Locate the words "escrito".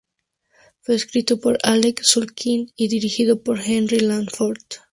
0.95-1.39